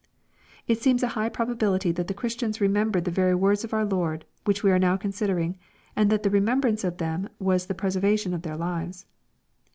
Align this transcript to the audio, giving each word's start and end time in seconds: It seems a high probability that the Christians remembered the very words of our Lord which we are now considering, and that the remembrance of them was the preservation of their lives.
It 0.65 0.79
seems 0.81 1.03
a 1.03 1.09
high 1.09 1.29
probability 1.29 1.91
that 1.91 2.07
the 2.07 2.15
Christians 2.15 2.59
remembered 2.59 3.05
the 3.05 3.11
very 3.11 3.35
words 3.35 3.63
of 3.63 3.71
our 3.71 3.85
Lord 3.85 4.25
which 4.45 4.63
we 4.63 4.71
are 4.71 4.79
now 4.79 4.97
considering, 4.97 5.59
and 5.95 6.09
that 6.09 6.23
the 6.23 6.31
remembrance 6.31 6.83
of 6.83 6.97
them 6.97 7.29
was 7.37 7.67
the 7.67 7.75
preservation 7.75 8.33
of 8.33 8.41
their 8.41 8.57
lives. 8.57 9.05